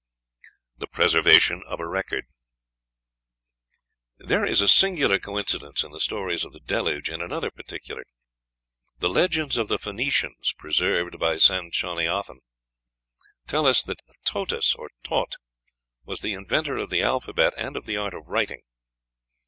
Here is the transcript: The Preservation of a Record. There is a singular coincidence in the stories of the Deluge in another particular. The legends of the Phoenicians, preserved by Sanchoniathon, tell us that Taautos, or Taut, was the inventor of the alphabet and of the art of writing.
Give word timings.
The 0.79 0.87
Preservation 0.87 1.61
of 1.67 1.79
a 1.79 1.87
Record. 1.87 2.25
There 4.17 4.43
is 4.43 4.59
a 4.59 4.67
singular 4.67 5.19
coincidence 5.19 5.83
in 5.83 5.91
the 5.91 5.99
stories 5.99 6.43
of 6.43 6.53
the 6.53 6.59
Deluge 6.59 7.07
in 7.11 7.21
another 7.21 7.51
particular. 7.51 8.05
The 8.97 9.09
legends 9.09 9.57
of 9.57 9.67
the 9.67 9.77
Phoenicians, 9.77 10.55
preserved 10.57 11.19
by 11.19 11.35
Sanchoniathon, 11.37 12.39
tell 13.45 13.67
us 13.67 13.83
that 13.83 14.01
Taautos, 14.25 14.73
or 14.73 14.89
Taut, 15.03 15.35
was 16.03 16.21
the 16.21 16.33
inventor 16.33 16.77
of 16.77 16.89
the 16.89 17.03
alphabet 17.03 17.53
and 17.55 17.77
of 17.77 17.85
the 17.85 17.97
art 17.97 18.15
of 18.15 18.25
writing. 18.25 18.63